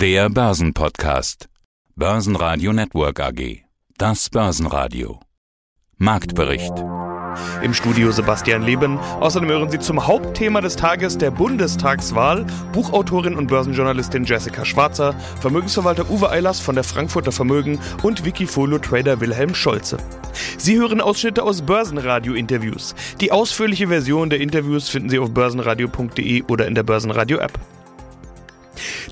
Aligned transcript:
Der 0.00 0.30
Börsenpodcast. 0.30 1.50
Börsenradio 1.94 2.72
Network 2.72 3.20
AG. 3.20 3.64
Das 3.98 4.30
Börsenradio. 4.30 5.20
Marktbericht. 5.98 6.72
Im 7.62 7.74
Studio 7.74 8.10
Sebastian 8.10 8.62
Leben. 8.62 8.98
Außerdem 8.98 9.50
hören 9.50 9.68
Sie 9.68 9.78
zum 9.78 10.06
Hauptthema 10.06 10.62
des 10.62 10.76
Tages 10.76 11.18
der 11.18 11.30
Bundestagswahl 11.30 12.46
Buchautorin 12.72 13.34
und 13.34 13.48
Börsenjournalistin 13.48 14.24
Jessica 14.24 14.64
Schwarzer, 14.64 15.14
Vermögensverwalter 15.38 16.08
Uwe 16.08 16.30
Eilers 16.30 16.60
von 16.60 16.76
der 16.76 16.84
Frankfurter 16.84 17.30
Vermögen 17.30 17.78
und 18.02 18.24
Wikifolio-Trader 18.24 19.20
Wilhelm 19.20 19.54
Scholze. 19.54 19.98
Sie 20.56 20.78
hören 20.78 21.02
Ausschnitte 21.02 21.42
aus 21.42 21.60
Börsenradio-Interviews. 21.60 22.94
Die 23.20 23.32
ausführliche 23.32 23.88
Version 23.88 24.30
der 24.30 24.40
Interviews 24.40 24.88
finden 24.88 25.10
Sie 25.10 25.18
auf 25.18 25.30
börsenradio.de 25.34 26.44
oder 26.44 26.66
in 26.66 26.74
der 26.74 26.84
Börsenradio-App. 26.84 27.52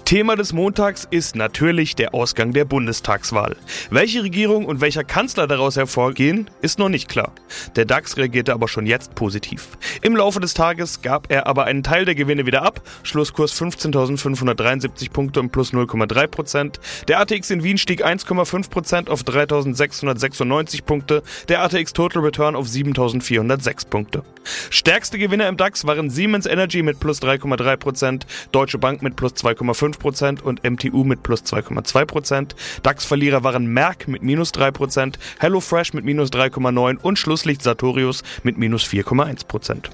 Thema 0.08 0.36
des 0.36 0.54
Montags 0.54 1.06
ist 1.10 1.36
natürlich 1.36 1.94
der 1.94 2.14
Ausgang 2.14 2.54
der 2.54 2.64
Bundestagswahl. 2.64 3.56
Welche 3.90 4.22
Regierung 4.22 4.64
und 4.64 4.80
welcher 4.80 5.04
Kanzler 5.04 5.46
daraus 5.46 5.76
hervorgehen, 5.76 6.48
ist 6.62 6.78
noch 6.78 6.88
nicht 6.88 7.10
klar. 7.10 7.32
Der 7.76 7.84
DAX 7.84 8.16
reagierte 8.16 8.54
aber 8.54 8.68
schon 8.68 8.86
jetzt 8.86 9.14
positiv. 9.14 9.68
Im 10.00 10.16
Laufe 10.16 10.40
des 10.40 10.54
Tages 10.54 11.02
gab 11.02 11.30
er 11.30 11.46
aber 11.46 11.64
einen 11.64 11.82
Teil 11.82 12.06
der 12.06 12.14
Gewinne 12.14 12.46
wieder 12.46 12.62
ab. 12.62 12.80
Schlusskurs 13.02 13.52
15.573 13.60 15.10
Punkte 15.10 15.40
und 15.40 15.52
plus 15.52 15.74
0,3 15.74 16.26
Prozent. 16.26 16.80
Der 17.06 17.20
ATX 17.20 17.50
in 17.50 17.62
Wien 17.62 17.76
stieg 17.76 18.02
1,5 18.02 18.70
Prozent 18.70 19.10
auf 19.10 19.24
3.696 19.24 20.84
Punkte. 20.84 21.22
Der 21.50 21.62
ATX 21.62 21.92
Total 21.92 22.22
Return 22.22 22.56
auf 22.56 22.66
7.406 22.66 23.86
Punkte. 23.88 24.22
Stärkste 24.70 25.18
Gewinner 25.18 25.48
im 25.48 25.58
DAX 25.58 25.86
waren 25.86 26.08
Siemens 26.08 26.46
Energy 26.46 26.82
mit 26.82 26.98
plus 26.98 27.20
3,3 27.20 27.76
Prozent, 27.76 28.26
Deutsche 28.52 28.78
Bank 28.78 29.02
mit 29.02 29.14
plus 29.14 29.34
2,5 29.34 29.97
2,5% 29.98 30.42
und 30.42 30.64
MTU 30.64 31.04
mit 31.04 31.22
plus 31.22 31.42
2,2%. 31.42 32.54
DAX-Verlierer 32.82 33.44
waren 33.44 33.66
Merck 33.66 34.08
mit 34.08 34.22
minus 34.22 34.52
3%, 34.52 35.14
HelloFresh 35.40 35.94
mit 35.94 36.04
minus 36.04 36.30
3,9% 36.30 37.02
und 37.02 37.18
Schlusslicht 37.18 37.62
Sartorius 37.62 38.22
mit 38.42 38.58
minus 38.58 38.84
4,1%. 38.84 39.88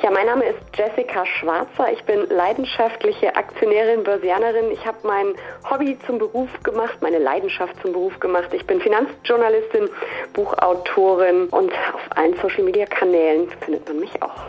Ja, 0.00 0.12
mein 0.12 0.26
Name 0.26 0.44
ist 0.44 0.58
Jessica 0.76 1.26
Schwarzer. 1.26 1.92
Ich 1.92 2.04
bin 2.04 2.28
leidenschaftliche 2.28 3.34
Aktionärin, 3.34 4.04
Börsianerin. 4.04 4.70
Ich 4.70 4.86
habe 4.86 4.98
mein 5.02 5.34
Hobby 5.68 5.98
zum 6.06 6.18
Beruf 6.18 6.48
gemacht, 6.62 6.98
meine 7.00 7.18
Leidenschaft 7.18 7.74
zum 7.82 7.92
Beruf 7.92 8.20
gemacht. 8.20 8.48
Ich 8.52 8.64
bin 8.64 8.80
Finanzjournalistin, 8.80 9.88
Buchautorin 10.34 11.48
und 11.48 11.72
auf 11.92 12.16
allen 12.16 12.36
Social-Media-Kanälen 12.36 13.48
findet 13.60 13.88
man 13.88 13.98
mich 13.98 14.22
auch. 14.22 14.46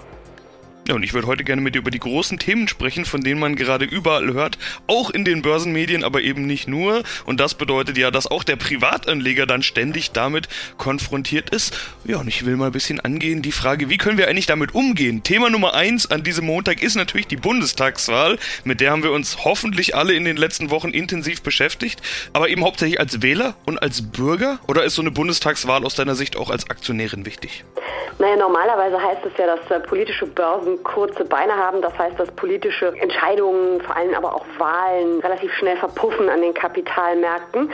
Ja, 0.90 0.95
und 0.95 1.04
ich 1.04 1.14
würde 1.14 1.28
heute 1.28 1.44
gerne 1.44 1.62
mit 1.62 1.76
dir 1.76 1.80
über 1.80 1.92
die 1.92 2.00
großen 2.00 2.40
Themen 2.40 2.68
sprechen, 2.68 3.06
von 3.06 3.22
denen 3.22 3.40
man 3.40 3.56
gerade 3.56 3.86
überall 3.86 4.34
hört, 4.34 4.58
auch 4.88 5.12
in 5.12 5.23
den 5.23 5.44
Börsenmedien, 5.44 6.04
aber 6.04 6.22
eben 6.22 6.48
nicht 6.48 6.68
nur. 6.68 7.04
Und 7.28 7.40
das 7.40 7.54
bedeutet 7.54 7.96
ja, 7.96 8.09
dass 8.09 8.26
auch 8.26 8.44
der 8.44 8.56
Privatanleger 8.56 9.46
dann 9.46 9.62
ständig 9.62 10.14
damit 10.14 10.50
konfrontiert 10.80 11.52
ist. 11.52 11.78
Ja, 12.06 12.18
und 12.18 12.28
ich 12.28 12.44
will 12.44 12.56
mal 12.56 12.66
ein 12.66 12.72
bisschen 12.72 13.00
angehen 13.00 13.44
die 13.44 13.52
Frage, 13.52 13.92
wie 13.92 14.00
können 14.00 14.18
wir 14.18 14.30
eigentlich 14.30 14.48
damit 14.48 14.73
umgehen? 14.73 15.22
Thema 15.22 15.52
Nummer 15.52 15.76
eins 15.76 16.09
an 16.09 16.23
diesem 16.23 16.48
Montag 16.48 16.81
ist 16.81 16.96
natürlich 16.96 17.28
die 17.28 17.38
Bundestagswahl, 17.38 18.40
mit 18.64 18.81
der 18.81 18.90
haben 18.90 19.03
wir 19.03 19.12
uns 19.12 19.46
hoffentlich 19.46 19.96
alle 19.96 20.14
in 20.14 20.26
den 20.26 20.38
letzten 20.38 20.72
Wochen 20.72 20.90
intensiv 20.90 21.44
beschäftigt, 21.44 22.02
aber 22.34 22.50
eben 22.50 22.64
hauptsächlich 22.64 23.00
als 23.00 23.22
Wähler 23.22 23.53
und 23.68 23.80
als 23.80 24.02
Bürger? 24.02 24.58
Oder 24.68 24.86
ist 24.86 24.96
so 24.96 25.03
eine 25.03 25.12
Bundestagswahl 25.12 25.86
aus 25.86 25.94
deiner 25.94 26.16
Sicht 26.16 26.36
auch 26.36 26.50
als 26.50 26.68
Aktionärin 26.72 27.28
wichtig? 27.28 27.64
Naja, 28.20 28.36
normalerweise 28.36 29.02
heißt 29.02 29.26
es 29.26 29.31
ja, 29.38 29.56
dass 29.56 29.72
äh, 29.72 29.80
politische 29.80 30.26
Börsen 30.26 30.78
kurze 30.80 31.25
Beine 31.25 31.55
haben. 31.55 31.81
Das 31.81 31.97
heißt, 31.97 32.19
dass 32.19 32.31
politische 32.31 32.94
Entscheidungen, 32.99 33.81
vor 33.81 33.95
allem 33.95 34.13
aber 34.13 34.33
auch 34.35 34.45
Wahlen, 34.58 35.19
relativ 35.19 35.53
schnell 35.53 35.77
verpuffen 35.77 36.30
an 36.30 36.41
den 36.41 36.53
Kapitalmärkten. 36.53 37.72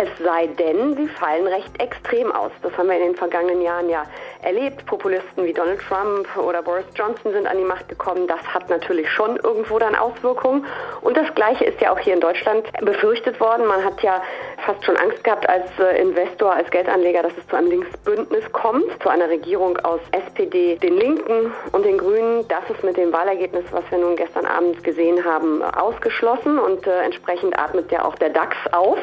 Es 0.00 0.08
sei 0.24 0.46
denn, 0.46 0.94
sie 0.94 1.08
fallen 1.08 1.48
recht 1.48 1.82
extrem 1.82 2.30
aus. 2.30 2.52
Das 2.62 2.70
haben 2.78 2.88
wir 2.88 2.94
in 2.94 3.02
den 3.02 3.16
vergangenen 3.16 3.60
Jahren 3.62 3.90
ja 3.90 4.04
erlebt. 4.42 4.86
Populisten 4.86 5.44
wie 5.44 5.52
Donald 5.52 5.80
Trump 5.80 6.28
oder 6.36 6.62
Boris 6.62 6.84
Johnson 6.94 7.32
sind 7.32 7.48
an 7.48 7.58
die 7.58 7.64
Macht 7.64 7.88
gekommen. 7.88 8.28
Das 8.28 8.38
hat 8.54 8.68
natürlich 8.68 9.10
schon 9.10 9.38
irgendwo 9.38 9.76
dann 9.80 9.96
Auswirkungen. 9.96 10.64
Und 11.00 11.16
das 11.16 11.34
Gleiche 11.34 11.64
ist 11.64 11.80
ja 11.80 11.92
auch 11.92 11.98
hier 11.98 12.14
in 12.14 12.20
Deutschland 12.20 12.70
befürchtet 12.80 13.40
worden. 13.40 13.66
Man 13.66 13.84
hat 13.84 14.00
ja 14.00 14.22
fast 14.64 14.84
schon 14.84 14.96
Angst 14.98 15.24
gehabt 15.24 15.48
als 15.48 15.66
äh, 15.80 16.00
Investor, 16.00 16.52
als 16.52 16.70
Geldanleger, 16.70 17.24
dass 17.24 17.32
es 17.36 17.44
zu 17.48 17.56
einem 17.56 17.70
Linksbündnis 17.70 18.44
kommt, 18.52 19.02
zu 19.02 19.08
einer 19.08 19.28
Regierung 19.28 19.78
aus 19.78 20.00
SPD, 20.12 20.76
den 20.76 20.96
Linken 20.96 21.52
und 21.72 21.84
den 21.84 21.98
Grünen. 21.98 22.46
Das 22.46 22.62
ist 22.70 22.84
mit 22.84 22.96
dem 22.96 23.12
Wahlergebnis, 23.12 23.64
was 23.72 23.82
wir 23.90 23.98
nun 23.98 24.14
gestern 24.14 24.46
Abend 24.46 24.84
gesehen 24.84 25.24
haben, 25.24 25.60
ausgeschlossen 25.62 26.60
und 26.60 26.86
äh, 26.86 27.02
entsprechend 27.02 27.58
atmet 27.58 27.90
ja 27.90 28.04
auch 28.04 28.14
der 28.14 28.30
DAX 28.30 28.56
auf. 28.70 28.98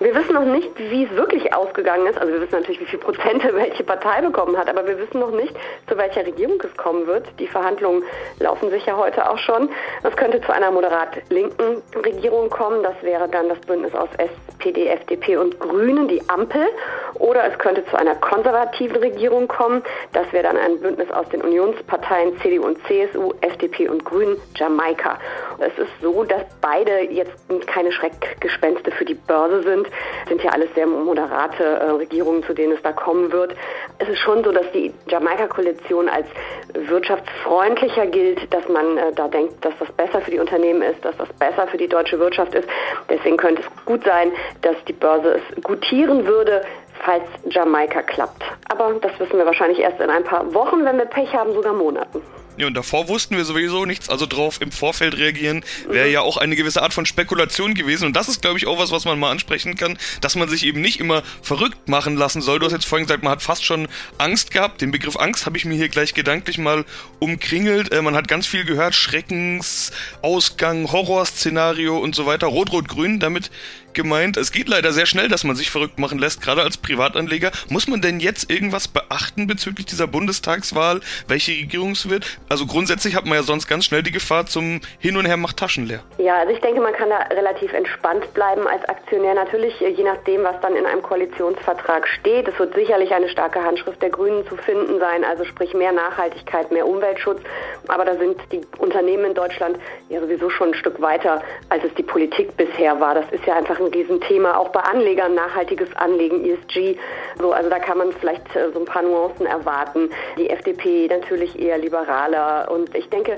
Wir 0.00 0.14
wissen 0.14 0.33
noch 0.34 0.44
nicht, 0.44 0.68
wie 0.78 1.04
es 1.04 1.10
wirklich 1.12 1.54
ausgegangen 1.54 2.06
ist. 2.06 2.18
Also 2.18 2.32
wir 2.32 2.40
wissen 2.40 2.56
natürlich, 2.56 2.80
wie 2.80 2.86
viel 2.86 2.98
Prozente 2.98 3.54
welche 3.54 3.84
Partei 3.84 4.20
bekommen 4.20 4.56
hat, 4.58 4.68
aber 4.68 4.86
wir 4.86 4.98
wissen 4.98 5.20
noch 5.20 5.30
nicht, 5.30 5.54
zu 5.88 5.96
welcher 5.96 6.26
Regierung 6.26 6.60
es 6.62 6.76
kommen 6.76 7.06
wird. 7.06 7.26
Die 7.38 7.46
Verhandlungen 7.46 8.02
laufen 8.40 8.70
sich 8.70 8.84
ja 8.84 8.96
heute 8.96 9.28
auch 9.30 9.38
schon. 9.38 9.70
Es 10.02 10.14
könnte 10.16 10.40
zu 10.42 10.52
einer 10.52 10.70
moderat 10.70 11.22
linken 11.30 11.82
Regierung 12.04 12.50
kommen. 12.50 12.82
Das 12.82 12.94
wäre 13.02 13.28
dann 13.28 13.48
das 13.48 13.58
Bündnis 13.60 13.94
aus 13.94 14.08
SPD, 14.18 14.88
FDP 14.88 15.36
und 15.36 15.58
Grünen, 15.60 16.08
die 16.08 16.20
Ampel. 16.28 16.66
Oder 17.14 17.44
es 17.46 17.56
könnte 17.58 17.84
zu 17.86 17.96
einer 17.96 18.16
konservativen 18.16 18.96
Regierung 18.96 19.48
kommen. 19.48 19.82
Das 20.12 20.30
wäre 20.32 20.44
dann 20.44 20.56
ein 20.56 20.80
Bündnis 20.80 21.10
aus 21.12 21.28
den 21.28 21.42
Unionsparteien 21.42 22.38
CDU 22.40 22.66
und 22.66 22.78
CSU, 22.86 23.32
FDP 23.40 23.88
und 23.88 24.04
Grünen, 24.04 24.36
Jamaika. 24.56 25.18
Es 25.58 25.76
ist 25.78 25.90
so, 26.02 26.24
dass 26.24 26.42
beide 26.60 27.00
jetzt 27.10 27.32
keine 27.66 27.92
Schreckgespenste 27.92 28.90
für 28.90 29.04
die 29.04 29.14
Börse 29.14 29.62
sind. 29.62 29.86
Es 30.24 30.28
sind 30.28 30.42
ja 30.42 30.50
alles 30.52 30.68
sehr 30.74 30.86
moderate 30.86 31.64
äh, 31.64 31.90
Regierungen, 31.90 32.42
zu 32.44 32.54
denen 32.54 32.72
es 32.72 32.82
da 32.82 32.92
kommen 32.92 33.32
wird. 33.32 33.54
Es 33.98 34.08
ist 34.08 34.18
schon 34.18 34.42
so, 34.44 34.52
dass 34.52 34.70
die 34.72 34.92
Jamaika-Koalition 35.08 36.08
als 36.08 36.26
wirtschaftsfreundlicher 36.74 38.06
gilt, 38.06 38.52
dass 38.52 38.68
man 38.68 38.96
äh, 38.96 39.12
da 39.12 39.28
denkt, 39.28 39.64
dass 39.64 39.74
das 39.78 39.90
besser 39.92 40.20
für 40.20 40.30
die 40.30 40.38
Unternehmen 40.38 40.82
ist, 40.82 41.04
dass 41.04 41.16
das 41.16 41.32
besser 41.34 41.66
für 41.66 41.76
die 41.76 41.88
deutsche 41.88 42.18
Wirtschaft 42.18 42.54
ist. 42.54 42.68
Deswegen 43.08 43.36
könnte 43.36 43.62
es 43.62 43.84
gut 43.84 44.04
sein, 44.04 44.32
dass 44.62 44.76
die 44.86 44.92
Börse 44.92 45.40
es 45.40 45.62
gutieren 45.62 46.26
würde, 46.26 46.62
falls 47.04 47.24
Jamaika 47.50 48.02
klappt. 48.02 48.42
Aber 48.68 48.94
das 49.00 49.18
wissen 49.18 49.38
wir 49.38 49.46
wahrscheinlich 49.46 49.78
erst 49.78 50.00
in 50.00 50.10
ein 50.10 50.24
paar 50.24 50.52
Wochen, 50.54 50.84
wenn 50.84 50.98
wir 50.98 51.06
Pech 51.06 51.34
haben, 51.34 51.52
sogar 51.52 51.72
Monaten. 51.72 52.22
Ja, 52.56 52.68
und 52.68 52.74
davor 52.74 53.08
wussten 53.08 53.36
wir 53.36 53.44
sowieso 53.44 53.84
nichts, 53.84 54.08
also 54.08 54.26
drauf 54.26 54.60
im 54.60 54.70
Vorfeld 54.70 55.16
reagieren, 55.16 55.64
wäre 55.88 56.08
ja 56.08 56.20
auch 56.20 56.36
eine 56.36 56.54
gewisse 56.54 56.82
Art 56.82 56.94
von 56.94 57.04
Spekulation 57.04 57.74
gewesen. 57.74 58.06
Und 58.06 58.14
das 58.14 58.28
ist, 58.28 58.42
glaube 58.42 58.58
ich, 58.58 58.66
auch 58.66 58.78
was, 58.78 58.92
was 58.92 59.04
man 59.04 59.18
mal 59.18 59.30
ansprechen 59.30 59.74
kann, 59.76 59.98
dass 60.20 60.36
man 60.36 60.48
sich 60.48 60.64
eben 60.64 60.80
nicht 60.80 61.00
immer 61.00 61.22
verrückt 61.42 61.88
machen 61.88 62.16
lassen 62.16 62.42
soll. 62.42 62.60
Du 62.60 62.66
hast 62.66 62.72
jetzt 62.72 62.86
vorhin 62.86 63.06
gesagt, 63.06 63.24
man 63.24 63.32
hat 63.32 63.42
fast 63.42 63.64
schon 63.64 63.88
Angst 64.18 64.52
gehabt. 64.52 64.80
Den 64.80 64.92
Begriff 64.92 65.16
Angst 65.16 65.46
habe 65.46 65.56
ich 65.56 65.64
mir 65.64 65.74
hier 65.74 65.88
gleich 65.88 66.14
gedanklich 66.14 66.58
mal 66.58 66.84
umkringelt. 67.18 67.92
Äh, 67.92 68.02
man 68.02 68.14
hat 68.14 68.28
ganz 68.28 68.46
viel 68.46 68.64
gehört, 68.64 68.94
Schreckensausgang, 68.94 70.92
Horrorszenario 70.92 71.98
und 71.98 72.14
so 72.14 72.26
weiter. 72.26 72.46
Rot-Rot-Grün, 72.46 73.18
damit 73.18 73.50
gemeint. 73.94 74.36
Es 74.36 74.52
geht 74.52 74.68
leider 74.68 74.92
sehr 74.92 75.06
schnell, 75.06 75.28
dass 75.28 75.44
man 75.44 75.56
sich 75.56 75.70
verrückt 75.70 75.98
machen 75.98 76.18
lässt, 76.18 76.42
gerade 76.42 76.62
als 76.62 76.76
Privatanleger. 76.76 77.50
Muss 77.68 77.88
man 77.88 78.00
denn 78.00 78.20
jetzt 78.20 78.50
irgendwas 78.50 78.88
beachten 78.88 79.46
bezüglich 79.46 79.86
dieser 79.86 80.06
Bundestagswahl, 80.06 81.00
welche 81.28 81.52
Regierung 81.52 81.92
es 81.92 82.08
wird? 82.08 82.38
Also 82.48 82.66
grundsätzlich 82.66 83.14
hat 83.16 83.24
man 83.24 83.34
ja 83.34 83.42
sonst 83.42 83.66
ganz 83.66 83.84
schnell 83.84 84.02
die 84.02 84.12
Gefahr 84.12 84.46
zum 84.46 84.80
Hin 84.98 85.16
und 85.16 85.26
Her 85.26 85.36
macht 85.36 85.56
Taschen 85.56 85.86
leer. 85.86 86.00
Ja, 86.18 86.38
also 86.38 86.52
ich 86.52 86.60
denke, 86.60 86.80
man 86.80 86.92
kann 86.92 87.10
da 87.10 87.18
relativ 87.34 87.72
entspannt 87.72 88.32
bleiben 88.34 88.66
als 88.66 88.84
Aktionär. 88.88 89.34
Natürlich, 89.34 89.80
äh, 89.80 89.90
je 89.90 90.04
nachdem, 90.04 90.42
was 90.44 90.60
dann 90.60 90.76
in 90.76 90.86
einem 90.86 91.02
Koalitionsvertrag 91.02 92.08
steht. 92.08 92.48
Es 92.48 92.58
wird 92.58 92.74
sicherlich 92.74 93.12
eine 93.12 93.28
starke 93.28 93.62
Handschrift 93.62 94.00
der 94.02 94.10
Grünen 94.10 94.46
zu 94.46 94.56
finden 94.56 94.98
sein, 94.98 95.24
also 95.24 95.44
sprich 95.44 95.74
mehr 95.74 95.92
Nachhaltigkeit, 95.92 96.70
mehr 96.70 96.86
Umweltschutz. 96.86 97.40
Aber 97.88 98.04
da 98.04 98.16
sind 98.16 98.36
die 98.52 98.60
Unternehmen 98.78 99.26
in 99.26 99.34
Deutschland 99.34 99.78
ja 100.08 100.20
sowieso 100.20 100.50
schon 100.50 100.68
ein 100.68 100.74
Stück 100.74 101.00
weiter, 101.00 101.42
als 101.68 101.84
es 101.84 101.94
die 101.94 102.02
Politik 102.02 102.56
bisher 102.56 102.98
war. 103.00 103.14
Das 103.14 103.26
ist 103.30 103.44
ja 103.46 103.56
einfach 103.56 103.78
ein 103.78 103.83
Riesenthema, 103.86 104.56
auch 104.56 104.68
bei 104.68 104.80
Anlegern, 104.80 105.34
nachhaltiges 105.34 105.94
Anlegen, 105.96 106.44
ESG. 106.44 106.96
So, 107.38 107.52
also 107.52 107.70
da 107.70 107.78
kann 107.78 107.98
man 107.98 108.12
vielleicht 108.12 108.54
äh, 108.56 108.70
so 108.72 108.80
ein 108.80 108.84
paar 108.84 109.02
Nuancen 109.02 109.46
erwarten. 109.46 110.10
Die 110.36 110.50
FDP 110.50 111.08
natürlich 111.08 111.58
eher 111.58 111.78
liberaler 111.78 112.70
und 112.70 112.94
ich 112.94 113.08
denke, 113.08 113.36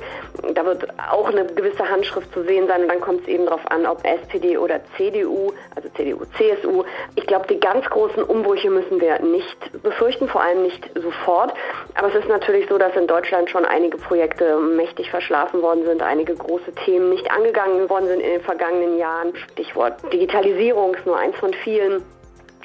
da 0.55 0.65
wird 0.65 0.87
auch 1.11 1.29
eine 1.29 1.47
gewisse 1.47 1.89
Handschrift 1.89 2.33
zu 2.33 2.43
sehen 2.43 2.67
sein 2.67 2.83
und 2.83 2.89
dann 2.89 3.01
kommt 3.01 3.23
es 3.23 3.29
eben 3.29 3.47
darauf 3.47 3.71
an, 3.71 3.87
ob 3.87 4.05
SPD 4.05 4.59
oder 4.59 4.81
CDU, 4.97 5.53
also 5.75 5.89
CDU, 5.97 6.25
CSU. 6.37 6.85
Ich 7.15 7.27
glaube, 7.27 7.47
die 7.49 7.61
ganz 7.61 7.85
großen 7.87 8.23
Umbrüche 8.23 8.71
müssen 8.71 9.01
wir 9.01 9.21
nicht 9.21 9.83
befürchten, 9.83 10.29
vor 10.29 10.43
allem 10.43 10.63
nicht 10.63 10.91
sofort. 10.95 11.55
Aber 11.95 12.09
es 12.09 12.15
ist 12.15 12.29
natürlich 12.29 12.69
so, 12.69 12.79
dass 12.79 12.95
in 12.97 13.07
Deutschland 13.07 13.51
schon 13.51 13.65
einige 13.65 13.99
Projekte 13.99 14.59
mächtig 14.59 15.11
verschlafen 15.11 15.63
worden 15.63 15.85
sind, 15.87 16.03
einige 16.03 16.35
große 16.35 16.73
Themen 16.85 17.11
nicht 17.11 17.31
angegangen 17.31 17.89
worden 17.89 18.09
sind 18.09 18.21
in 18.21 18.31
den 18.31 18.41
vergangenen 18.43 18.99
Jahren. 18.99 19.35
Stichwort 19.53 19.97
Digitalisierung 20.37 20.95
ist 20.95 21.07
nur 21.07 21.19
eins 21.19 21.37
von 21.37 21.53
vielen. 21.65 22.05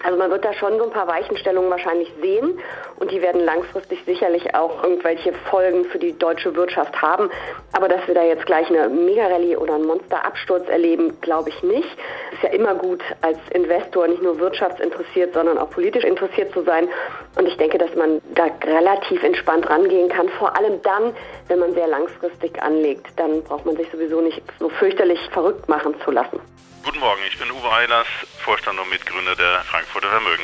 Also 0.03 0.18
man 0.18 0.31
wird 0.31 0.44
da 0.44 0.51
schon 0.53 0.77
so 0.77 0.85
ein 0.85 0.89
paar 0.89 1.07
Weichenstellungen 1.07 1.69
wahrscheinlich 1.69 2.12
sehen 2.21 2.59
und 2.97 3.12
die 3.12 3.21
werden 3.21 3.45
langfristig 3.45 4.03
sicherlich 4.06 4.56
auch 4.56 4.83
irgendwelche 4.83 5.31
Folgen 5.50 5.85
für 5.85 6.00
die 6.00 6.18
deutsche 6.18 6.56
Wirtschaft 6.56 7.01
haben. 7.01 7.29
Aber 7.71 7.88
dass 7.88 8.06
wir 8.07 8.15
da 8.15 8.23
jetzt 8.23 8.45
gleich 8.47 8.68
eine 8.69 8.89
Mega-Rallye 8.89 9.57
oder 9.57 9.75
einen 9.75 9.85
Monsterabsturz 9.85 10.68
erleben, 10.68 11.21
glaube 11.21 11.50
ich 11.50 11.63
nicht. 11.63 11.88
Es 12.31 12.38
ist 12.38 12.44
ja 12.44 12.50
immer 12.50 12.73
gut, 12.73 13.01
als 13.21 13.38
Investor 13.53 14.07
nicht 14.07 14.24
nur 14.24 14.39
wirtschaftsinteressiert, 14.39 15.33
sondern 15.35 15.59
auch 15.59 15.69
politisch 15.69 16.03
interessiert 16.03 16.51
zu 16.51 16.63
sein. 16.63 16.89
Und 17.38 17.47
ich 17.47 17.56
denke, 17.57 17.77
dass 17.77 17.95
man 17.95 18.21
da 18.33 18.47
relativ 18.65 19.24
entspannt 19.24 19.69
rangehen 19.69 20.09
kann. 20.09 20.27
Vor 20.29 20.57
allem 20.57 20.81
dann, 20.81 21.13
wenn 21.47 21.59
man 21.59 21.74
sehr 21.74 21.88
langfristig 21.88 22.62
anlegt. 22.62 23.07
Dann 23.17 23.44
braucht 23.44 23.65
man 23.65 23.77
sich 23.77 23.88
sowieso 23.91 24.19
nicht 24.19 24.41
so 24.59 24.67
fürchterlich 24.67 25.19
verrückt 25.31 25.69
machen 25.69 25.95
zu 26.03 26.09
lassen. 26.09 26.41
Guten 26.83 26.99
Morgen, 26.99 27.21
ich 27.27 27.37
bin 27.37 27.51
Uwe 27.51 27.71
Eilers, 27.71 28.07
Vorstand 28.39 28.79
und 28.79 28.89
Mitgründer 28.89 29.35
der 29.35 29.61
Frankfurter 29.65 30.09
Vermögen. 30.09 30.43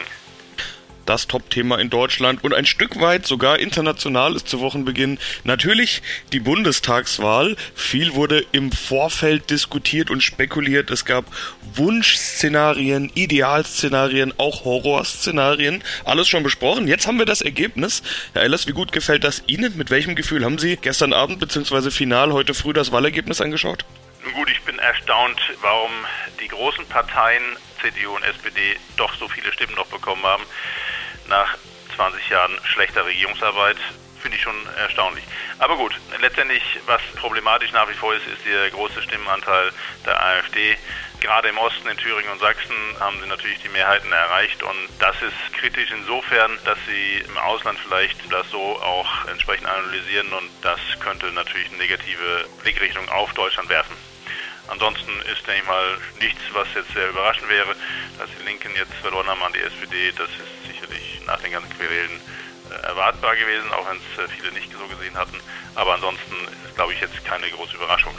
Das 1.08 1.26
Top-Thema 1.26 1.80
in 1.80 1.90
Deutschland 1.90 2.44
und 2.44 2.54
ein 2.54 2.68
Stück 2.68 3.02
weit 3.02 3.26
sogar 3.26 3.58
international 3.58 4.36
ist 4.36 4.48
zu 4.48 4.60
Wochenbeginn 4.60 5.18
natürlich 5.46 6.04
die 6.34 6.40
Bundestagswahl. 6.40 7.56
Viel 7.74 8.14
wurde 8.14 8.46
im 8.52 8.72
Vorfeld 8.72 9.50
diskutiert 9.50 10.12
und 10.12 10.22
spekuliert. 10.22 10.92
Es 10.92 11.06
gab 11.06 11.26
Wunschszenarien, 11.74 13.12
Idealszenarien, 13.16 14.32
auch 14.38 14.64
Horrorszenarien. 14.64 15.84
Alles 16.06 16.28
schon 16.28 16.44
besprochen. 16.44 16.88
Jetzt 16.88 17.08
haben 17.08 17.18
wir 17.18 17.26
das 17.26 17.42
Ergebnis. 17.42 18.04
Herr 18.34 18.44
Eilers, 18.44 18.68
wie 18.68 18.74
gut 18.74 18.92
gefällt 18.92 19.24
das 19.24 19.42
Ihnen? 19.48 19.76
Mit 19.76 19.90
welchem 19.90 20.14
Gefühl 20.14 20.46
haben 20.46 20.60
Sie 20.60 20.78
gestern 20.78 21.14
Abend 21.14 21.40
bzw. 21.40 21.90
final 21.90 22.32
heute 22.32 22.54
früh 22.54 22.74
das 22.74 22.92
Wahlergebnis 22.92 23.42
angeschaut? 23.42 23.86
Nun 24.28 24.36
gut, 24.36 24.50
ich 24.50 24.62
bin 24.64 24.78
erstaunt, 24.78 25.40
warum 25.62 25.90
die 26.42 26.50
großen 26.50 26.86
Parteien 26.90 27.42
CDU 27.82 28.14
und 28.14 28.24
SPD 28.24 28.76
doch 28.98 29.16
so 29.16 29.30
viele 29.30 29.54
Stimmen 29.54 29.76
noch 29.76 29.88
bekommen 29.88 30.22
haben. 30.24 30.44
Nach 31.30 31.58
20 31.96 32.28
Jahren 32.28 32.60
schlechter 32.66 33.06
Regierungsarbeit 33.06 33.78
finde 34.22 34.36
ich 34.36 34.44
schon 34.44 34.68
erstaunlich. 34.76 35.24
Aber 35.60 35.78
gut, 35.78 35.98
letztendlich, 36.20 36.62
was 36.88 37.02
problematisch 37.16 37.72
nach 37.72 37.88
wie 37.88 37.94
vor 37.94 38.16
ist, 38.16 38.28
ist 38.28 38.46
der 38.46 38.70
große 38.70 39.02
Stimmenanteil 39.02 39.72
der 40.06 40.22
AfD. 40.22 40.76
Gerade 41.22 41.48
im 41.48 41.58
Osten, 41.58 41.88
in 41.88 41.96
Thüringen 41.96 42.30
und 42.30 42.42
Sachsen, 42.42 42.76
haben 43.00 43.22
sie 43.22 43.30
natürlich 43.30 43.62
die 43.62 43.70
Mehrheiten 43.70 44.12
erreicht. 44.12 44.62
Und 44.62 44.90
das 45.00 45.16
ist 45.22 45.54
kritisch 45.58 45.92
insofern, 45.92 46.60
dass 46.66 46.78
sie 46.86 47.24
im 47.26 47.38
Ausland 47.38 47.80
vielleicht 47.80 48.18
das 48.30 48.50
so 48.50 48.60
auch 48.60 49.26
entsprechend 49.30 49.68
analysieren. 49.68 50.34
Und 50.34 50.50
das 50.64 50.82
könnte 51.00 51.32
natürlich 51.32 51.70
eine 51.70 51.78
negative 51.78 52.46
Blickrichtung 52.62 53.08
auf 53.08 53.34
Deutschland 53.34 53.70
werfen. 53.70 53.96
Ansonsten 54.68 55.12
ist, 55.32 55.46
denke 55.48 55.62
ich 55.62 55.68
mal, 55.68 55.98
nichts, 56.20 56.42
was 56.54 56.68
jetzt 56.76 56.94
sehr 56.94 57.10
überraschend 57.10 57.50
wäre. 57.50 57.76
Dass 58.18 58.30
die 58.38 58.46
Linken 58.46 58.76
jetzt 58.76 58.94
verloren 59.02 59.28
haben 59.28 59.42
an 59.44 59.54
die 59.54 59.62
SPD, 59.62 60.12
das 60.12 60.30
ist 60.30 60.68
sicherlich 60.68 61.22
nach 61.26 61.42
den 61.42 61.52
ganzen 61.52 61.70
Querelen 61.78 62.20
äh, 62.70 62.88
erwartbar 62.88 63.36
gewesen, 63.36 63.72
auch 63.74 63.90
wenn 63.90 63.98
es 63.98 64.24
äh, 64.24 64.28
viele 64.28 64.52
nicht 64.52 64.72
so 64.72 64.86
gesehen 64.88 65.18
hatten. 65.18 65.40
Aber 65.76 65.94
ansonsten 65.94 66.36
ist, 66.66 66.76
glaube 66.76 66.94
ich, 66.94 67.02
jetzt 67.02 67.24
keine 67.26 67.50
große 67.50 67.76
Überraschung 67.76 68.18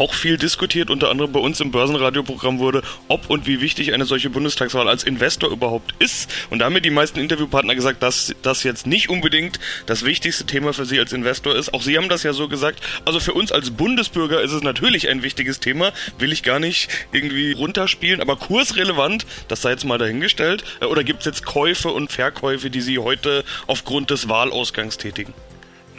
auch 0.00 0.14
viel 0.14 0.38
diskutiert, 0.38 0.90
unter 0.90 1.10
anderem 1.10 1.30
bei 1.30 1.40
uns 1.40 1.60
im 1.60 1.70
Börsenradioprogramm 1.70 2.58
wurde, 2.58 2.82
ob 3.08 3.28
und 3.28 3.46
wie 3.46 3.60
wichtig 3.60 3.92
eine 3.92 4.06
solche 4.06 4.30
Bundestagswahl 4.30 4.88
als 4.88 5.04
Investor 5.04 5.50
überhaupt 5.50 5.94
ist. 5.98 6.30
Und 6.48 6.60
da 6.60 6.64
haben 6.64 6.72
mir 6.72 6.80
die 6.80 6.90
meisten 6.90 7.20
Interviewpartner 7.20 7.74
gesagt, 7.74 8.02
dass 8.02 8.34
das 8.42 8.62
jetzt 8.62 8.86
nicht 8.86 9.10
unbedingt 9.10 9.60
das 9.86 10.04
wichtigste 10.04 10.46
Thema 10.46 10.72
für 10.72 10.86
Sie 10.86 10.98
als 10.98 11.12
Investor 11.12 11.54
ist. 11.54 11.74
Auch 11.74 11.82
Sie 11.82 11.98
haben 11.98 12.08
das 12.08 12.22
ja 12.22 12.32
so 12.32 12.48
gesagt. 12.48 12.80
Also 13.04 13.20
für 13.20 13.34
uns 13.34 13.52
als 13.52 13.70
Bundesbürger 13.70 14.40
ist 14.40 14.52
es 14.52 14.62
natürlich 14.62 15.08
ein 15.08 15.22
wichtiges 15.22 15.60
Thema, 15.60 15.92
will 16.18 16.32
ich 16.32 16.42
gar 16.42 16.58
nicht 16.58 16.88
irgendwie 17.12 17.52
runterspielen, 17.52 18.20
aber 18.20 18.36
kursrelevant, 18.36 19.26
das 19.48 19.62
sei 19.62 19.72
jetzt 19.72 19.84
mal 19.84 19.98
dahingestellt. 19.98 20.64
Äh, 20.80 20.86
oder 20.86 21.04
gibt 21.04 21.20
es 21.20 21.26
jetzt 21.26 21.44
Käufe 21.44 21.90
und 21.90 22.10
Verkäufe, 22.10 22.70
die 22.70 22.80
Sie 22.80 22.98
heute 22.98 23.44
aufgrund 23.66 24.10
des 24.10 24.28
Wahlausgangs 24.28 24.96
tätigen? 24.96 25.34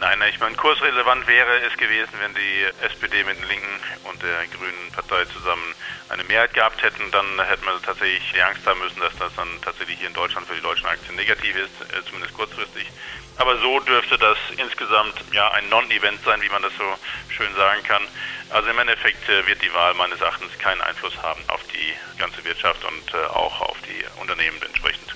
Nein, 0.02 0.20
ich 0.28 0.40
meine, 0.40 0.56
kursrelevant 0.56 1.28
wäre 1.28 1.60
es 1.60 1.76
gewesen, 1.76 2.10
wenn 2.18 2.34
die 2.34 2.66
SPD 2.84 3.22
mit 3.22 3.38
den 3.38 3.46
Linken 3.46 3.80
und 4.02 4.20
der 4.20 4.48
Grünen 4.48 4.90
Partei 4.90 5.24
zusammen 5.26 5.62
eine 6.08 6.24
Mehrheit 6.24 6.52
gehabt 6.54 6.82
hätten, 6.82 7.08
dann 7.12 7.40
hätten 7.46 7.64
wir 7.64 7.80
tatsächlich 7.80 8.32
die 8.34 8.42
Angst 8.42 8.66
haben 8.66 8.80
müssen, 8.80 8.98
dass 8.98 9.16
das 9.16 9.32
dann 9.36 9.46
tatsächlich 9.62 10.00
hier 10.00 10.08
in 10.08 10.14
Deutschland 10.14 10.48
für 10.48 10.56
die 10.56 10.60
deutschen 10.60 10.86
Aktien 10.86 11.14
negativ 11.14 11.54
ist, 11.54 11.94
äh, 11.94 12.04
zumindest 12.04 12.34
kurzfristig. 12.34 12.90
Aber 13.36 13.56
so 13.58 13.78
dürfte 13.78 14.18
das 14.18 14.38
insgesamt 14.56 15.14
ja 15.30 15.52
ein 15.52 15.68
Non-Event 15.68 16.18
sein, 16.24 16.42
wie 16.42 16.48
man 16.48 16.62
das 16.62 16.72
so 16.76 16.98
schön 17.28 17.54
sagen 17.54 17.84
kann. 17.84 18.02
Also 18.50 18.70
im 18.70 18.78
Endeffekt 18.80 19.28
äh, 19.28 19.46
wird 19.46 19.62
die 19.62 19.72
Wahl 19.72 19.94
meines 19.94 20.20
Erachtens 20.20 20.50
keinen 20.58 20.80
Einfluss 20.80 21.16
haben 21.22 21.44
auf 21.46 21.62
die 21.72 22.18
ganze 22.18 22.44
Wirtschaft 22.44 22.84
und 22.84 23.14
äh, 23.14 23.24
auch 23.26 23.60
auf 23.60 23.76
die 23.82 24.02
Unternehmen 24.20 24.60
entsprechend 24.62 25.11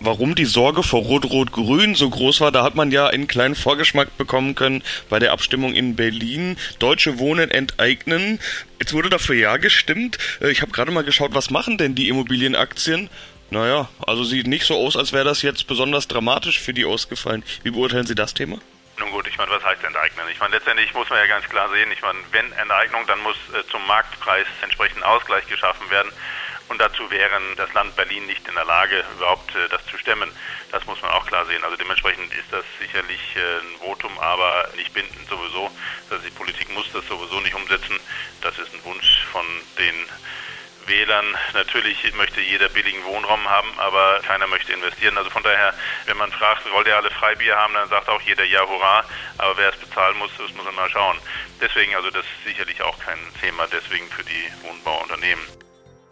warum 0.00 0.34
die 0.34 0.44
Sorge 0.44 0.82
vor 0.82 1.02
Rot-Rot-Grün 1.02 1.94
so 1.94 2.10
groß 2.10 2.40
war. 2.40 2.52
Da 2.52 2.62
hat 2.62 2.74
man 2.74 2.90
ja 2.90 3.06
einen 3.06 3.26
kleinen 3.26 3.54
Vorgeschmack 3.54 4.16
bekommen 4.16 4.54
können 4.54 4.82
bei 5.08 5.18
der 5.18 5.32
Abstimmung 5.32 5.74
in 5.74 5.96
Berlin. 5.96 6.56
Deutsche 6.78 7.18
Wohnen 7.18 7.50
enteignen. 7.50 8.40
Jetzt 8.78 8.92
wurde 8.92 9.10
dafür 9.10 9.36
ja 9.36 9.56
gestimmt. 9.56 10.18
Äh, 10.40 10.50
ich 10.50 10.62
habe 10.62 10.72
gerade 10.72 10.90
mal 10.90 11.04
geschaut, 11.04 11.34
was 11.34 11.50
machen 11.50 11.78
denn 11.78 11.94
die 11.94 12.08
Immobilienaktien? 12.08 13.08
Naja, 13.50 13.88
also 14.06 14.24
sieht 14.24 14.48
nicht 14.48 14.66
so 14.66 14.74
aus, 14.74 14.96
als 14.96 15.12
wäre 15.12 15.24
das 15.24 15.42
jetzt 15.42 15.66
besonders 15.68 16.08
dramatisch 16.08 16.58
für 16.58 16.74
die 16.74 16.84
ausgefallen. 16.84 17.44
Wie 17.62 17.70
beurteilen 17.70 18.06
Sie 18.06 18.16
das 18.16 18.34
Thema? 18.34 18.58
Nun 18.98 19.10
gut, 19.10 19.28
ich 19.28 19.36
meine, 19.36 19.50
was 19.50 19.62
heißt 19.62 19.84
enteignen? 19.84 20.26
Ich 20.32 20.40
meine, 20.40 20.56
letztendlich 20.56 20.92
muss 20.94 21.08
man 21.10 21.18
ja 21.18 21.26
ganz 21.26 21.46
klar 21.48 21.68
sehen, 21.70 21.90
ich 21.92 22.00
meine, 22.00 22.18
wenn 22.32 22.50
Enteignung, 22.52 23.02
dann 23.06 23.20
muss 23.20 23.36
äh, 23.52 23.62
zum 23.70 23.86
Marktpreis 23.86 24.46
entsprechend 24.62 25.04
Ausgleich 25.04 25.46
geschaffen 25.46 25.88
werden. 25.90 26.10
Und 26.68 26.78
dazu 26.80 27.10
wären 27.10 27.54
das 27.56 27.72
Land 27.74 27.94
Berlin 27.94 28.26
nicht 28.26 28.46
in 28.48 28.54
der 28.54 28.64
Lage, 28.64 29.04
überhaupt 29.16 29.54
äh, 29.54 29.68
das 29.68 29.84
zu 29.86 29.96
stemmen. 29.98 30.30
Das 30.72 30.84
muss 30.86 31.00
man 31.00 31.12
auch 31.12 31.26
klar 31.26 31.46
sehen. 31.46 31.62
Also 31.62 31.76
dementsprechend 31.76 32.32
ist 32.34 32.50
das 32.50 32.64
sicherlich 32.80 33.20
äh, 33.36 33.58
ein 33.58 33.78
Votum, 33.78 34.18
aber 34.18 34.68
nicht 34.76 34.92
bindend 34.92 35.28
sowieso. 35.28 35.70
Also 36.10 36.24
die 36.24 36.32
Politik 36.32 36.68
muss 36.74 36.90
das 36.92 37.06
sowieso 37.06 37.40
nicht 37.40 37.54
umsetzen. 37.54 37.98
Das 38.40 38.58
ist 38.58 38.72
ein 38.74 38.84
Wunsch 38.84 39.24
von 39.30 39.46
den 39.78 39.94
Wählern. 40.88 41.26
Natürlich 41.54 42.12
möchte 42.14 42.40
jeder 42.40 42.68
billigen 42.68 43.04
Wohnraum 43.04 43.48
haben, 43.48 43.68
aber 43.78 44.20
keiner 44.26 44.46
möchte 44.46 44.72
investieren. 44.72 45.18
Also 45.18 45.30
von 45.30 45.42
daher, 45.42 45.74
wenn 46.06 46.16
man 46.16 46.32
fragt, 46.32 46.70
wollt 46.72 46.86
ihr 46.86 46.96
alle 46.96 47.10
Freibier 47.10 47.56
haben, 47.56 47.74
dann 47.74 47.88
sagt 47.88 48.08
auch 48.08 48.20
jeder 48.22 48.44
ja, 48.44 48.66
hurra. 48.66 49.04
Aber 49.38 49.56
wer 49.56 49.70
es 49.70 49.76
bezahlen 49.76 50.16
muss, 50.18 50.30
das 50.38 50.52
muss 50.54 50.64
man 50.64 50.74
mal 50.74 50.90
schauen. 50.90 51.18
Deswegen, 51.60 51.94
also 51.94 52.10
das 52.10 52.24
ist 52.24 52.44
sicherlich 52.44 52.82
auch 52.82 52.98
kein 52.98 53.18
Thema 53.40 53.66
deswegen 53.68 54.08
für 54.10 54.24
die 54.24 54.52
Wohnbauunternehmen. 54.62 55.44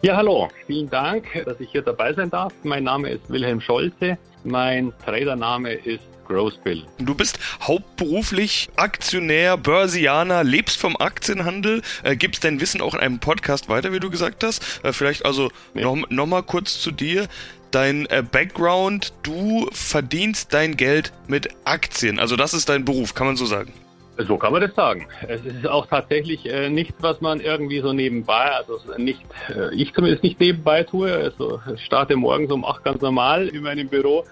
Ja, 0.05 0.17
hallo. 0.17 0.49
Vielen 0.67 0.87
Dank, 0.87 1.25
dass 1.45 1.59
ich 1.59 1.71
hier 1.71 1.81
dabei 1.81 2.13
sein 2.13 2.29
darf. 2.29 2.53
Mein 2.61 2.83
Name 2.83 3.09
ist 3.09 3.27
Wilhelm 3.27 3.59
Scholze. 3.59 4.19
Mein 4.43 4.93
Tradername 5.03 5.73
ist 5.73 6.03
Growthbill. 6.27 6.83
Du 6.99 7.15
bist 7.15 7.39
hauptberuflich 7.63 8.69
Aktionär, 8.75 9.57
Börsianer, 9.57 10.43
lebst 10.43 10.79
vom 10.79 10.95
Aktienhandel, 10.95 11.81
äh, 12.03 12.15
gibst 12.15 12.43
dein 12.43 12.61
Wissen 12.61 12.81
auch 12.81 12.93
in 12.93 12.99
einem 12.99 13.17
Podcast 13.17 13.67
weiter, 13.67 13.93
wie 13.93 13.99
du 13.99 14.11
gesagt 14.11 14.43
hast. 14.43 14.79
Äh, 14.83 14.93
vielleicht 14.93 15.25
also 15.25 15.49
nee. 15.73 15.81
noch, 15.81 16.07
noch 16.11 16.45
kurz 16.45 16.79
zu 16.79 16.91
dir. 16.91 17.27
Dein 17.71 18.05
äh, 18.05 18.21
Background, 18.21 19.11
du 19.23 19.67
verdienst 19.71 20.53
dein 20.53 20.77
Geld 20.77 21.13
mit 21.25 21.49
Aktien. 21.63 22.19
Also 22.19 22.35
das 22.35 22.53
ist 22.53 22.69
dein 22.69 22.85
Beruf, 22.85 23.15
kann 23.15 23.25
man 23.25 23.37
so 23.37 23.47
sagen. 23.47 23.73
So 24.17 24.37
kann 24.37 24.53
man 24.53 24.61
das 24.61 24.73
sagen. 24.75 25.07
Es 25.27 25.43
ist 25.45 25.67
auch 25.67 25.87
tatsächlich 25.87 26.45
äh, 26.45 26.69
nichts, 26.69 26.95
was 27.01 27.19
man 27.19 27.41
irgendwie 27.41 27.81
so 27.81 27.91
nebenbei, 27.91 28.51
also 28.51 28.79
nicht, 28.97 29.21
äh, 29.49 29.73
ich 29.75 29.93
zumindest 29.93 30.23
nicht 30.23 30.39
nebenbei 30.39 30.83
tue. 30.83 31.13
Also 31.13 31.59
starte 31.75 32.15
morgens 32.15 32.51
um 32.51 32.63
acht 32.63 32.83
ganz 32.83 33.01
normal 33.01 33.47
in 33.49 33.63
meinem 33.63 33.89
Büro 33.89 34.23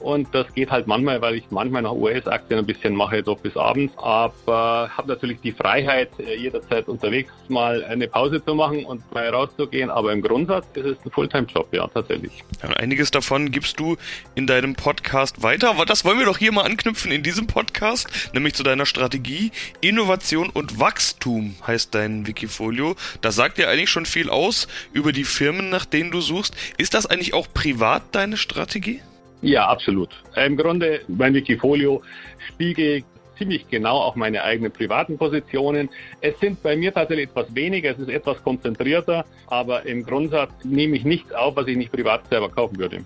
und 0.00 0.34
das 0.34 0.52
geht 0.54 0.70
halt 0.70 0.86
manchmal, 0.86 1.20
weil 1.20 1.34
ich 1.36 1.44
manchmal 1.50 1.82
nach 1.82 1.92
US-Aktien 1.92 2.58
ein 2.58 2.66
bisschen 2.66 2.96
mache, 2.96 3.22
doch 3.22 3.38
bis 3.38 3.56
abends. 3.56 3.92
Aber 3.98 4.90
habe 4.96 5.08
natürlich 5.08 5.40
die 5.40 5.52
Freiheit, 5.52 6.10
äh, 6.18 6.36
jederzeit 6.36 6.88
unterwegs 6.88 7.30
mal 7.48 7.84
eine 7.84 8.08
Pause 8.08 8.42
zu 8.42 8.54
machen 8.54 8.84
und 8.86 9.02
mal 9.12 9.28
rauszugehen. 9.28 9.90
Aber 9.90 10.12
im 10.12 10.22
Grundsatz 10.22 10.66
ist 10.74 10.86
es 10.86 11.04
ein 11.04 11.10
Fulltime-Job, 11.10 11.68
ja, 11.72 11.86
tatsächlich. 11.88 12.42
Einiges 12.76 13.10
davon 13.10 13.50
gibst 13.50 13.78
du 13.78 13.96
in 14.34 14.46
deinem 14.46 14.74
Podcast 14.74 15.42
weiter. 15.42 15.70
Aber 15.70 15.84
das 15.84 16.04
wollen 16.04 16.18
wir 16.18 16.26
doch 16.26 16.38
hier 16.38 16.52
mal 16.52 16.64
anknüpfen 16.64 17.12
in 17.12 17.22
diesem 17.22 17.46
Podcast, 17.46 18.08
nämlich 18.32 18.54
zu 18.54 18.62
deiner 18.62 18.86
Strategie. 18.86 19.52
Innovation 19.82 20.48
und 20.48 20.80
Wachstum 20.80 21.56
heißt 21.66 21.94
dein 21.94 22.26
Wikifolio. 22.26 22.96
Das 23.20 23.36
sagt 23.36 23.58
dir 23.58 23.68
eigentlich 23.68 23.90
schon 23.90 24.06
viel 24.06 24.30
aus 24.30 24.66
über 24.94 25.12
die 25.12 25.24
Firmen, 25.24 25.68
nach 25.68 25.84
denen 25.84 26.10
du 26.10 26.22
suchst. 26.22 26.56
Ist 26.78 26.94
das 26.94 27.04
eigentlich 27.04 27.34
auch 27.34 27.48
privat 27.52 28.02
deine 28.12 28.38
Strategie? 28.38 29.02
Ja, 29.42 29.68
absolut. 29.68 30.10
Im 30.36 30.56
Grunde, 30.56 31.00
mein 31.08 31.34
Wikifolio 31.34 32.02
spiegelt 32.48 33.04
ziemlich 33.38 33.66
genau 33.68 33.96
auch 33.96 34.16
meine 34.16 34.42
eigenen 34.44 34.70
privaten 34.70 35.16
Positionen. 35.16 35.88
Es 36.20 36.38
sind 36.40 36.62
bei 36.62 36.76
mir 36.76 36.92
tatsächlich 36.92 37.30
etwas 37.30 37.54
weniger, 37.54 37.90
es 37.92 37.98
ist 37.98 38.10
etwas 38.10 38.42
konzentrierter, 38.42 39.24
aber 39.46 39.86
im 39.86 40.04
Grundsatz 40.04 40.52
nehme 40.62 40.96
ich 40.96 41.04
nichts 41.04 41.32
auf, 41.32 41.56
was 41.56 41.66
ich 41.66 41.76
nicht 41.76 41.90
privat 41.90 42.26
selber 42.28 42.50
kaufen 42.50 42.78
würde. 42.78 42.98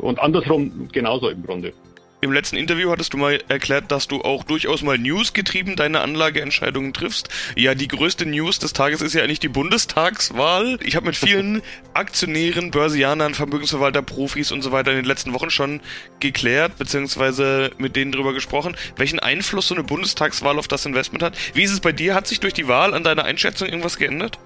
Und 0.00 0.18
andersrum 0.18 0.88
genauso 0.90 1.28
im 1.28 1.44
Grunde. 1.44 1.72
Im 2.24 2.30
letzten 2.30 2.56
Interview 2.56 2.88
hattest 2.92 3.12
du 3.14 3.16
mal 3.16 3.42
erklärt, 3.48 3.90
dass 3.90 4.06
du 4.06 4.20
auch 4.20 4.44
durchaus 4.44 4.82
mal 4.82 4.96
newsgetrieben 4.96 5.74
deine 5.74 6.02
Anlageentscheidungen 6.02 6.92
triffst. 6.92 7.28
Ja, 7.56 7.74
die 7.74 7.88
größte 7.88 8.26
News 8.26 8.60
des 8.60 8.72
Tages 8.72 9.00
ist 9.02 9.14
ja 9.14 9.24
eigentlich 9.24 9.40
die 9.40 9.48
Bundestagswahl. 9.48 10.78
Ich 10.84 10.94
habe 10.94 11.06
mit 11.06 11.16
vielen 11.16 11.62
Aktionären, 11.94 12.70
Börsianern, 12.70 13.34
Vermögensverwalter, 13.34 14.02
Profis 14.02 14.52
und 14.52 14.62
so 14.62 14.70
weiter 14.70 14.92
in 14.92 14.98
den 14.98 15.04
letzten 15.04 15.32
Wochen 15.32 15.50
schon 15.50 15.80
geklärt, 16.20 16.78
beziehungsweise 16.78 17.72
mit 17.78 17.96
denen 17.96 18.12
drüber 18.12 18.32
gesprochen, 18.32 18.76
welchen 18.94 19.18
Einfluss 19.18 19.66
so 19.66 19.74
eine 19.74 19.82
Bundestagswahl 19.82 20.60
auf 20.60 20.68
das 20.68 20.86
Investment 20.86 21.24
hat. 21.24 21.36
Wie 21.54 21.64
ist 21.64 21.72
es 21.72 21.80
bei 21.80 21.90
dir? 21.90 22.14
Hat 22.14 22.28
sich 22.28 22.38
durch 22.38 22.54
die 22.54 22.68
Wahl 22.68 22.94
an 22.94 23.02
deiner 23.02 23.24
Einschätzung 23.24 23.66
irgendwas 23.66 23.96
geändert? 23.96 24.38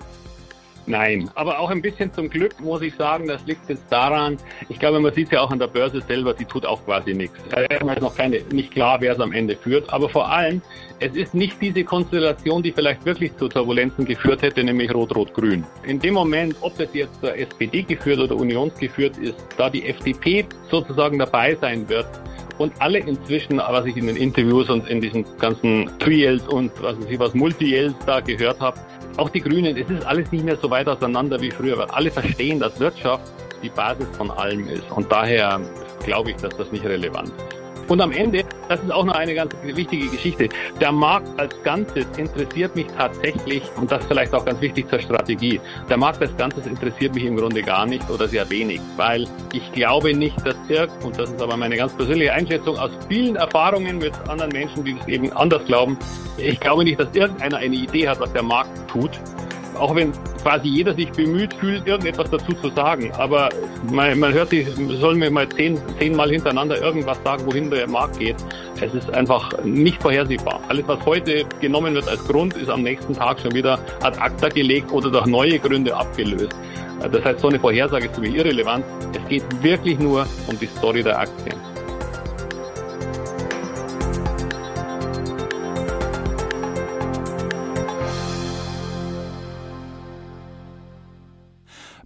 Nein, 0.87 1.29
aber 1.35 1.59
auch 1.59 1.71
ein 1.71 1.83
bisschen 1.83 2.13
zum 2.13 2.31
Glück 2.31 2.61
muss 2.61 2.81
ich 2.81 2.95
sagen, 2.95 3.27
das 3.27 3.45
liegt 3.45 3.69
jetzt 3.69 3.85
daran, 3.91 4.37
ich 4.69 4.79
glaube, 4.79 5.01
man 5.01 5.13
sieht 5.13 5.27
es 5.27 5.33
ja 5.33 5.41
auch 5.41 5.51
an 5.51 5.59
der 5.59 5.67
Börse 5.67 6.01
selber, 6.01 6.33
die 6.33 6.45
tut 6.45 6.65
auch 6.65 6.85
quasi 6.85 7.13
nichts. 7.13 7.37
Erstmal 7.69 7.97
ist 7.97 8.03
noch 8.03 8.17
keine, 8.17 8.41
nicht 8.53 8.71
klar, 8.71 9.01
wer 9.01 9.13
es 9.13 9.21
am 9.21 9.33
Ende 9.33 9.57
führt, 9.57 9.93
aber 9.93 10.09
vor 10.09 10.31
allem, 10.31 10.63
es 11.01 11.15
ist 11.17 11.35
nicht 11.35 11.61
diese 11.61 11.83
Konstellation, 11.83 12.63
die 12.63 12.71
vielleicht 12.71 13.05
wirklich 13.05 13.37
zu 13.37 13.49
Turbulenzen 13.49 14.05
geführt 14.05 14.43
hätte, 14.43 14.63
nämlich 14.63 14.95
Rot-Rot-Grün. 14.95 15.65
In 15.83 15.99
dem 15.99 16.15
Moment, 16.15 16.55
ob 16.61 16.79
das 16.79 16.89
jetzt 16.93 17.21
der 17.21 17.39
SPD 17.39 17.83
geführt 17.83 18.21
oder 18.21 18.37
unionsgeführt 18.37 19.19
ist, 19.19 19.45
da 19.57 19.69
die 19.69 19.87
FDP 19.87 20.47
sozusagen 20.71 21.19
dabei 21.19 21.57
sein 21.57 21.89
wird, 21.89 22.07
und 22.59 22.73
alle 22.79 22.99
inzwischen, 22.99 23.59
was 23.59 23.85
ich 23.87 23.97
in 23.97 24.07
den 24.07 24.17
Interviews 24.17 24.71
und 24.71 24.89
in 24.89 25.01
diesen 25.01 25.25
ganzen 25.39 25.91
Triels 25.99 26.47
und 26.49 26.73
was 26.83 26.97
ich 27.09 27.19
was 27.19 27.35
Multi-Yells 27.35 27.95
da 28.07 28.21
gehört 28.21 28.61
habe, 28.61 28.79
auch 29.19 29.31
die 29.31 29.41
Grünen, 29.41 29.77
es 29.77 29.89
ist 29.91 30.05
alles 30.07 30.31
nicht 30.33 30.45
mehr 30.45 30.57
so 30.57 30.71
weit 30.71 30.89
auseinander 30.89 31.41
wie 31.41 31.51
früher, 31.51 31.79
weil 31.79 31.91
alle 31.91 32.11
verstehen, 32.11 32.61
dass 32.61 32.79
Wirtschaft 32.79 33.25
die 33.63 33.71
Basis 33.71 34.07
von 34.17 34.31
allem 34.31 34.69
ist. 34.69 34.91
Und 34.91 35.11
daher 35.11 35.61
glaube 36.05 36.31
ich, 36.31 36.37
dass 36.37 36.57
das 36.57 36.71
nicht 36.73 36.85
relevant 36.85 37.29
ist. 37.29 37.91
Und 37.91 38.01
am 38.01 38.13
Ende, 38.13 38.45
das 38.69 38.81
ist 38.81 38.91
auch 38.93 39.05
noch 39.05 39.15
eine 39.15 39.35
ganz 39.35 39.55
wichtige 39.63 40.09
Geschichte, 40.09 40.49
der 40.81 40.93
Markt 40.93 41.29
als 41.39 41.55
Ganzes 41.63 42.07
interessiert 42.17 42.75
mich 42.77 42.87
tatsächlich, 42.97 43.63
und 43.77 43.91
das 43.91 44.01
ist 44.01 44.09
vielleicht 44.09 44.35
auch 44.35 44.45
ganz 44.45 44.61
wichtig 44.61 44.89
zur 44.89 45.01
Strategie, 45.01 45.61
der 45.89 45.97
Markt 45.97 46.21
als 46.21 46.37
Ganzes 46.37 46.67
interessiert 46.67 47.15
mich 47.15 47.25
im 47.25 47.37
Grunde 47.37 47.63
gar 47.63 47.87
nicht 47.87 48.09
oder 48.11 48.29
sehr 48.29 48.49
wenig, 48.51 48.81
weil 48.97 49.27
ich 49.53 49.73
glaube 49.73 50.15
nicht, 50.15 50.37
dass 50.47 50.57
irgend, 50.69 51.05
und 51.05 51.19
das 51.19 51.31
ist 51.31 51.41
aber 51.41 51.57
meine 51.57 51.77
ganz 51.77 51.93
persönliche 51.95 52.33
Einschätzung 52.33 52.79
aus 52.79 52.91
vielen 53.09 53.37
Erfahrungen 53.37 53.99
mit 53.99 54.13
anderen 54.29 54.53
Menschen, 54.53 54.85
die 54.85 54.95
das 54.95 55.09
eben 55.09 55.33
anders 55.33 55.65
glauben, 55.67 55.99
ich 56.37 56.61
glaube 56.61 56.85
nicht, 56.85 57.01
dass 57.01 57.15
irgendeiner 57.15 57.59
eine 57.59 57.75
Idee 57.75 58.09
hat, 58.09 58.21
was 58.21 58.33
der 58.33 58.43
Markt 58.43 58.71
tut. 58.89 59.11
Auch 59.79 59.95
wenn 59.95 60.13
quasi 60.47 60.69
jeder 60.69 60.95
sich 60.95 61.11
bemüht 61.11 61.53
fühlt, 61.55 61.85
irgendetwas 61.89 62.31
dazu 62.31 62.53
zu 62.53 62.69
sagen. 62.69 63.11
Aber 63.19 63.49
man, 63.91 64.17
man 64.17 64.33
hört, 64.33 64.53
die 64.53 64.63
sollen 65.01 65.19
mir 65.19 65.29
mal 65.29 65.49
zehn, 65.49 65.77
zehnmal 65.99 66.31
hintereinander 66.31 66.81
irgendwas 66.81 67.19
sagen, 67.25 67.45
wohin 67.47 67.69
der 67.69 67.89
Markt 67.89 68.21
geht. 68.21 68.37
Es 68.81 68.95
ist 68.95 69.13
einfach 69.13 69.51
nicht 69.65 70.01
vorhersehbar. 70.01 70.61
Alles, 70.69 70.87
was 70.87 71.05
heute 71.05 71.45
genommen 71.61 71.95
wird 71.95 72.09
als 72.09 72.25
Grund, 72.29 72.55
ist 72.55 72.71
am 72.71 72.85
nächsten 72.85 73.15
Tag 73.15 73.41
schon 73.41 73.55
wieder 73.55 73.77
ad 74.05 74.17
acta 74.21 74.49
gelegt 74.49 74.93
oder 74.93 75.11
durch 75.11 75.27
neue 75.27 75.59
Gründe 75.59 75.97
abgelöst. 75.97 76.55
Das 77.11 77.25
heißt, 77.25 77.41
so 77.41 77.49
eine 77.49 77.59
Vorhersage 77.59 78.07
ist 78.07 78.15
für 78.15 78.21
mich 78.21 78.37
irrelevant. 78.37 78.85
Es 79.21 79.29
geht 79.29 79.43
wirklich 79.65 79.99
nur 79.99 80.29
um 80.47 80.57
die 80.61 80.67
Story 80.67 81.03
der 81.03 81.19
Aktien. 81.19 81.76